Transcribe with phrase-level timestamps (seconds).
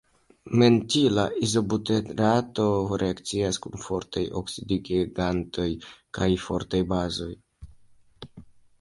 [0.61, 2.65] Mentila izobuterato
[3.03, 5.71] reakcias kun fortaj oksidigagentoj
[6.19, 7.33] kaj fortaj bazoj.